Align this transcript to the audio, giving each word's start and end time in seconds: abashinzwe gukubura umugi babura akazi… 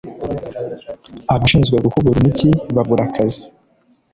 abashinzwe 1.33 1.75
gukubura 1.85 2.15
umugi 2.17 2.49
babura 2.75 3.03
akazi… 3.09 3.45